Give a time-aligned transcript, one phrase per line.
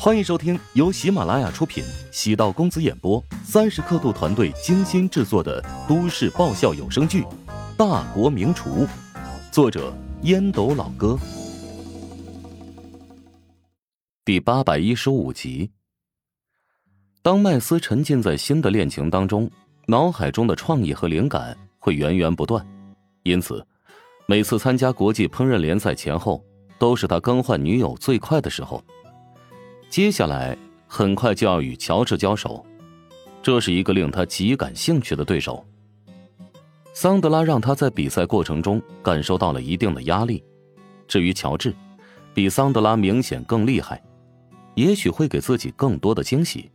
[0.00, 7.22] 欢迎收听由喜马拉雅出品、喜道公子演播、三十刻度团队精心制作的都市爆笑有声剧
[7.76, 8.86] 《大国名厨》，
[9.50, 9.92] 作者
[10.22, 11.18] 烟斗老哥，
[14.24, 15.68] 第八百一十五集。
[17.20, 19.50] 当麦斯沉浸在新的恋情当中，
[19.88, 22.64] 脑海中的创意和灵感会源源不断，
[23.24, 23.66] 因此，
[24.28, 26.40] 每次参加国际烹饪联赛前后，
[26.78, 28.80] 都是他更换女友最快的时候。
[29.90, 30.56] 接下来
[30.86, 32.64] 很快就要与乔治交手，
[33.42, 35.64] 这是一个令他极感兴趣的对手。
[36.92, 40.42] 桑德拉让他在比赛过程中感受到了一定的压力。
[41.06, 41.74] 至于乔治，
[42.34, 44.02] 比桑德拉明显更厉害，
[44.74, 46.70] 也许会给自己更多的惊喜。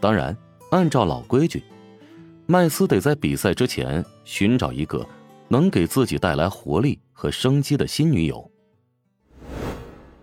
[0.00, 0.36] 当然，
[0.70, 1.64] 按照老规矩，
[2.46, 5.04] 麦斯得在比赛之前寻找一个
[5.48, 8.48] 能给自己带来活力和生机的新女友。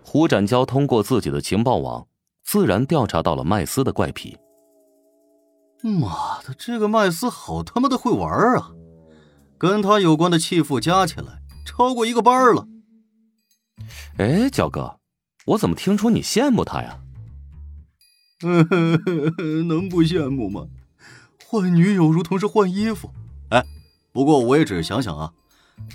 [0.08, 2.06] 胡展娇通过自己的情报网，
[2.44, 4.38] 自然调查到了麦斯的怪癖。
[5.82, 8.70] 妈的，这个麦斯好他妈的会玩啊！
[9.58, 12.68] 跟他有关的弃妇加起来超过一个班了。
[14.18, 15.00] 哎，娇哥，
[15.44, 17.00] 我怎么听出你羡慕他呀？
[19.66, 20.68] 能不羡慕吗？
[21.44, 23.10] 换女友如同是换衣服。
[23.50, 23.60] 哎，
[24.12, 25.32] 不过我也只是想想啊，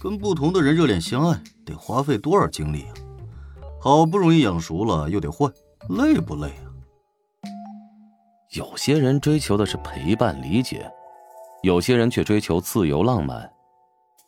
[0.02, 2.94] 跟不同的人热恋相爱得花费多少精力啊！
[3.84, 5.52] 好不容易养熟了，又得换，
[5.90, 6.70] 累不累啊？
[8.52, 10.88] 有些人追求的是陪伴、理解，
[11.64, 13.52] 有些人却追求自由、浪漫。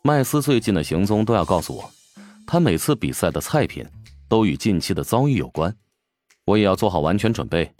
[0.02, 1.88] 麦斯最近的行踪都要告诉我，
[2.44, 3.86] 他每次比赛的菜品
[4.28, 5.76] 都与近期的遭遇有关，
[6.46, 7.72] 我也要做好完全准备。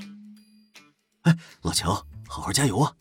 [1.22, 2.95] 哎，老乔，好好加油啊！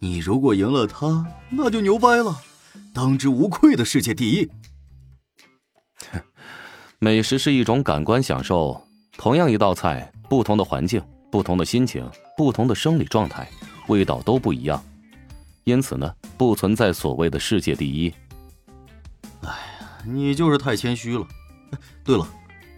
[0.00, 2.42] 你如果赢了他，那就牛掰了，
[2.92, 4.50] 当之无愧的世界第一。
[7.02, 8.80] 美食是一种感官享受，
[9.18, 13.50] 同样一道菜，不同的环境、不同的心情、不同的生理状态，
[13.88, 14.80] 味道都不一样。
[15.64, 18.14] 因此呢，不存在所谓的世界第一。
[19.40, 21.26] 哎呀，你就是太谦虚了。
[22.04, 22.24] 对了，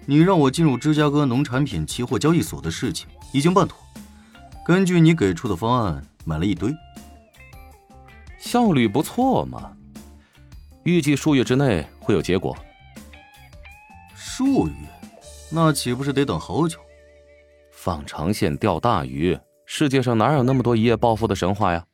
[0.07, 3.77] 你让我进入芝加哥农产品期货交易所的事情已经办妥，
[4.65, 6.75] 根据你给出的方案买了一堆，
[8.39, 9.73] 效率不错嘛。
[10.85, 12.57] 预计数月之内会有结果。
[14.37, 14.75] 数月，
[15.49, 16.77] 那岂不是得等好久？
[17.71, 21.87] 放长线钓大鱼，世界上哪有那么多一夜暴富的神话呀？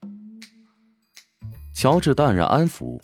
[1.75, 2.99] 乔治淡然安抚，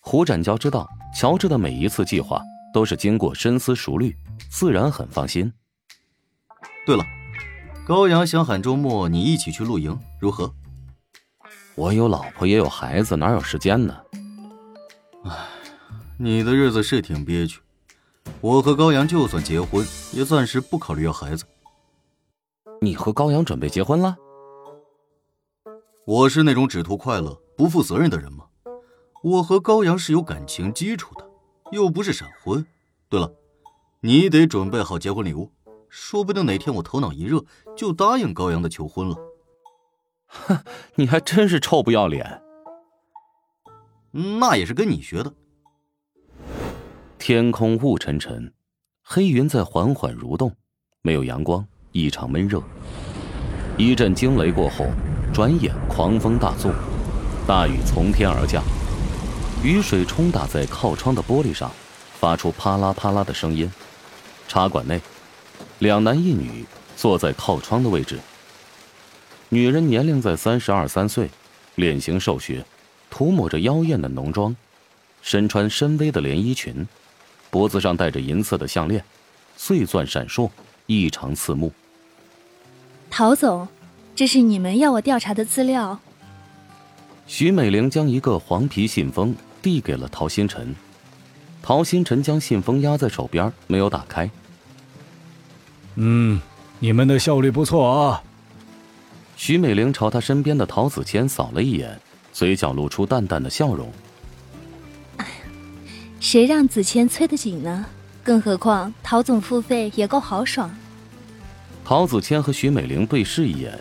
[0.00, 2.40] 胡展娇知道乔治的每一次计划
[2.72, 4.16] 都是经过深思熟虑，
[4.50, 5.52] 自然很放心。
[6.86, 7.04] 对了，
[7.86, 10.50] 高阳想喊周末你一起去露营，如何？
[11.74, 13.94] 我有老婆也有孩子，哪有时间呢？
[15.24, 15.36] 唉，
[16.16, 17.60] 你的日子是挺憋屈。
[18.40, 21.44] 我和高阳就算结婚，也暂时不考虑要孩子。
[22.80, 24.16] 你和高阳准备结婚了？
[26.04, 28.44] 我是那种只图快乐不负责任的人吗？
[29.24, 31.28] 我和高阳是有感情基础的，
[31.72, 32.64] 又不是闪婚。
[33.08, 33.28] 对了，
[34.00, 35.50] 你得准备好结婚礼物，
[35.88, 37.44] 说不定哪天我头脑一热
[37.76, 39.16] 就答应高阳的求婚了。
[40.28, 40.58] 哼，
[40.94, 42.40] 你还真是臭不要脸！
[44.12, 45.34] 那也是跟你学的。
[47.18, 48.52] 天空雾沉沉，
[49.02, 50.54] 黑云在缓缓蠕动，
[51.02, 52.62] 没有阳光，异常闷热。
[53.76, 54.86] 一阵惊雷过后，
[55.34, 56.72] 转眼狂风大作，
[57.46, 58.62] 大雨从天而降，
[59.64, 61.70] 雨水冲打在靠窗的玻璃上，
[62.20, 63.70] 发出啪啦啪啦的声音。
[64.46, 65.00] 茶馆内，
[65.80, 66.64] 两男一女
[66.96, 68.18] 坐在靠窗的位置。
[69.48, 71.28] 女人年龄在三十二三岁，
[71.74, 72.64] 脸型瘦削，
[73.10, 74.56] 涂抹着妖艳的浓妆，
[75.20, 76.86] 身穿深 V 的连衣裙。
[77.50, 79.04] 脖子上戴着银色的项链，
[79.56, 80.50] 碎钻闪烁，
[80.86, 81.72] 异常刺目。
[83.10, 83.66] 陶总，
[84.14, 85.98] 这是你们要我调查的资料。
[87.26, 90.74] 徐美玲将一个黄皮信封递给了陶星辰，
[91.62, 94.30] 陶星辰将信封压在手边，没有打开。
[95.96, 96.40] 嗯，
[96.78, 98.22] 你们的效率不错啊。
[99.36, 102.00] 徐美玲朝他身边的陶子谦扫了一眼，
[102.32, 103.90] 嘴角露出淡淡的笑容。
[106.30, 107.86] 谁让子谦催得紧呢？
[108.22, 110.70] 更何况陶总付费也够豪爽。
[111.82, 113.78] 陶子谦和徐美玲对视一眼，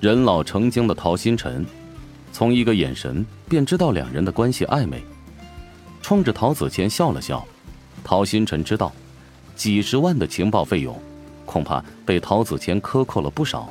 [0.00, 1.66] 人老成精的陶星辰，
[2.32, 5.02] 从一个眼神便知道两人的关系暧昧，
[6.00, 7.44] 冲着陶子谦笑了笑。
[8.04, 8.92] 陶星辰知道，
[9.56, 10.96] 几十万的情报费用，
[11.44, 13.68] 恐怕被陶子谦克扣了不少。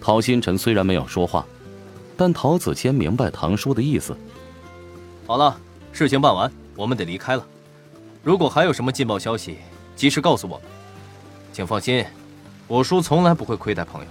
[0.00, 1.44] 陶星辰虽然没有说话，
[2.16, 4.16] 但陶子谦明白唐叔的意思。
[5.26, 5.58] 好了。
[5.92, 6.50] 事情办完，
[6.80, 7.46] 我们得离开了。
[8.22, 9.58] 如果还有什么劲爆消息，
[9.94, 10.66] 及时告诉我们。
[11.52, 12.02] 请放心，
[12.66, 14.08] 我叔从来不会亏待朋友。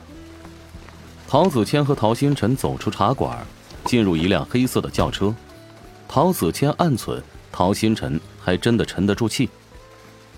[1.27, 3.43] 陶子谦和陶星辰走出茶馆，
[3.85, 5.33] 进入一辆黑色的轿车。
[6.07, 7.19] 陶子谦暗忖，
[7.51, 9.49] 陶星辰还真的沉得住气，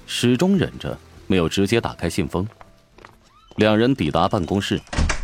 [0.06, 0.98] 始终忍着
[1.28, 2.48] 没有直接打开信封。
[3.58, 4.80] 两人抵达办公室，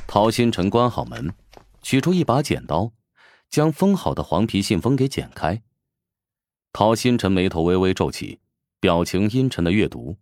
[0.05, 1.33] 陶星辰关好门，
[1.81, 2.91] 取出一把剪刀，
[3.49, 5.61] 将封好的黄皮信封给剪开。
[6.79, 8.37] 陶星辰眉头微微皱起，
[8.79, 10.17] 表情阴沉的阅读。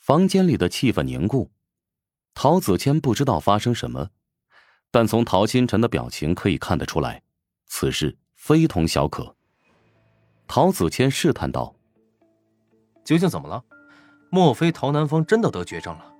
[0.00, 1.52] 房间里的气氛凝固。
[2.34, 4.08] 陶子谦不知道发生什么。
[4.90, 7.22] 但从陶星辰的表情可以看得出来，
[7.66, 9.36] 此事非同小可。
[10.48, 11.76] 陶子谦试探道
[13.06, 13.62] ：“究竟怎么了？
[14.28, 16.12] 莫非陶南方真的得绝症了？”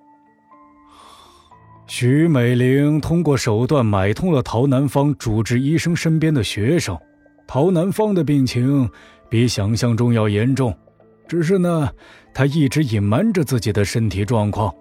[1.89, 6.97] 徐美玲通过手段买通了陶南方主治医生身边的学生。
[7.49, 8.91] 陶南方的病情
[9.29, 10.77] 比想象中要严重，
[11.27, 11.91] 只是呢，
[12.33, 14.75] 他一直隐瞒着自己的身体状况。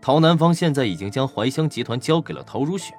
[0.00, 2.94] 陶南方现在已经将怀香集团交给了陶如雪，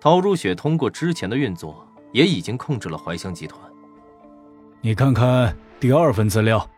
[0.00, 3.60] 陶如雪通过之前的运作，也已经控制了怀香集团。
[4.80, 6.68] 你看看第二份资料。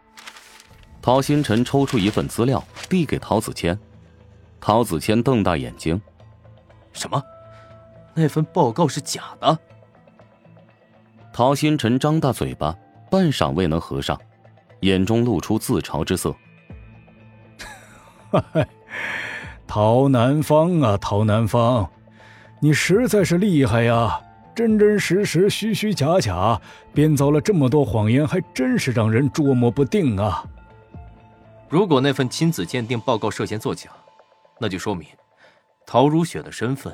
[1.02, 3.78] 陶星辰抽出一份资料递给陶子谦，
[4.58, 6.00] 陶子谦瞪大眼睛
[6.94, 7.22] ：“什么？
[8.14, 9.58] 那份报告是假的？”
[11.30, 12.74] 陶星辰张大嘴巴，
[13.14, 14.20] 半晌未能合上，
[14.80, 16.34] 眼中露出自嘲之色
[18.28, 18.66] ：“哈哈。”
[19.68, 21.88] 陶南方啊，陶南方，
[22.58, 24.20] 你实在是厉害呀！
[24.52, 26.60] 真真实实、虚虚假假，
[26.92, 30.44] 编造了这么多谎言，还真是让人捉摸不定啊！
[31.68, 33.90] 如果那份亲子鉴定报告涉嫌作假，
[34.58, 35.06] 那就说明
[35.86, 36.92] 陶如雪的身份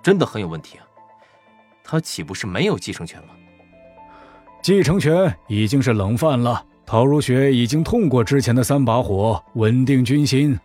[0.00, 0.86] 真的很有问题啊！
[1.82, 3.30] 她岂不是没有继承权吗？
[4.66, 6.60] 继承权已经是冷饭了。
[6.84, 10.58] 陶如雪已经痛过之前的三把火，稳定军心。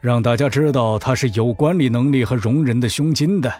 [0.00, 3.54] 让大家知道她是有管理能力和容人的胸襟的，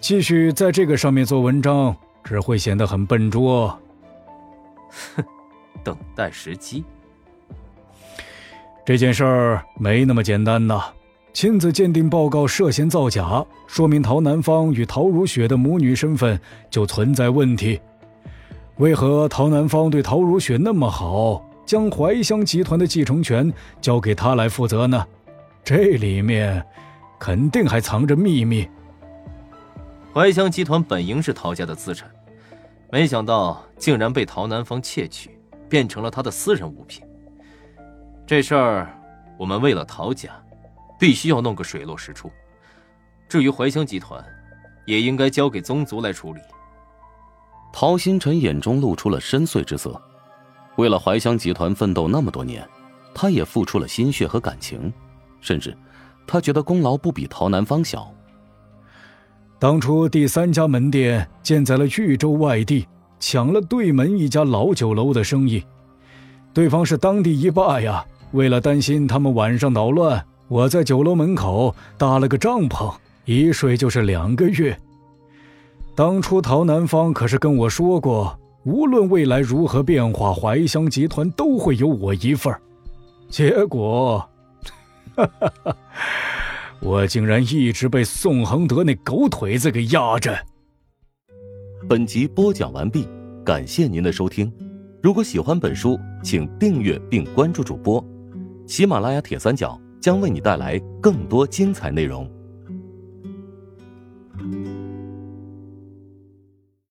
[0.00, 1.94] 继续在这个上面做文章，
[2.24, 3.78] 只会显得很笨拙。
[5.14, 5.22] 哼，
[5.84, 6.82] 等待时机。
[8.82, 10.84] 这件事儿没那么简单呐！
[11.34, 16.40] 亲子鉴定报告涉嫌造假，说明陶南方与陶如雪的母女身份
[16.70, 17.78] 就存在问题。
[18.78, 23.50] 为何陶南方对陶如雪那么好，将怀香集团的继承权
[23.80, 25.06] 交给他来负责呢？
[25.64, 26.62] 这里面
[27.18, 28.68] 肯定还藏着秘密。
[30.12, 32.10] 怀香集团本应是陶家的资产，
[32.92, 35.38] 没想到竟然被陶南方窃取，
[35.70, 37.02] 变成了他的私人物品。
[38.26, 38.94] 这事儿，
[39.38, 40.30] 我们为了陶家，
[40.98, 42.30] 必须要弄个水落石出。
[43.26, 44.22] 至于怀香集团，
[44.84, 46.40] 也应该交给宗族来处理。
[47.78, 50.00] 陶星辰眼中露出了深邃之色，
[50.76, 52.66] 为了怀香集团奋斗那么多年，
[53.12, 54.90] 他也付出了心血和感情。
[55.42, 55.76] 甚至，
[56.26, 58.10] 他觉得功劳不比陶南方小。
[59.58, 62.86] 当初第三家门店建在了豫州外地，
[63.20, 65.62] 抢了对门一家老酒楼的生意，
[66.54, 68.02] 对方是当地一霸呀。
[68.32, 72.94] 为了担心他们晚上捣乱，我在酒楼门口搭了个帐篷，
[73.26, 74.74] 一睡就是两个月。
[75.96, 82.54] 当初陶南方可是跟我说过，无论未来如何变化，怀香集团都会有我一份
[83.30, 84.18] 结果。
[85.14, 85.76] 哈哈哈！
[86.82, 90.36] 我竟然一直被宋恒德那狗腿子给压着。
[91.88, 93.08] 本集播讲完毕，
[93.42, 94.52] 感谢您的收听。
[95.02, 98.04] 如果喜欢本书，请订阅并关注主播。
[98.66, 102.30] 喜马拉雅铁三角将为你带来更多精彩内容。